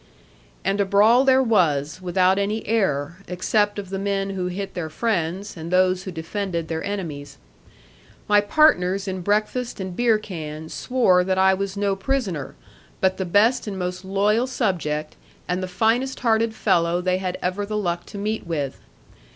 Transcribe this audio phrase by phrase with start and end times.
[0.65, 4.89] And a brawl there was, without any error, except of the men who hit their
[4.89, 7.37] friends, and those who defended their enemies.
[8.27, 12.55] My partners in breakfast and beer can swore that I was no prisoner,
[12.99, 15.17] but the best and most loyal subject,
[15.47, 18.81] and the finest hearted fellow they had ever the luck to meet with.